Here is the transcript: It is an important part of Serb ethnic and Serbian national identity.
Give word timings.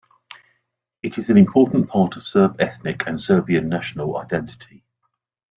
It 1.03 1.19
is 1.19 1.29
an 1.29 1.37
important 1.37 1.87
part 1.87 2.17
of 2.17 2.25
Serb 2.25 2.59
ethnic 2.59 3.05
and 3.05 3.21
Serbian 3.21 3.69
national 3.69 4.17
identity. 4.17 4.83